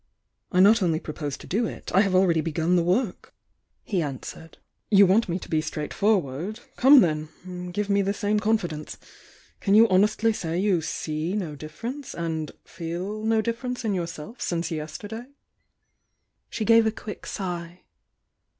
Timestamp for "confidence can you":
8.39-9.87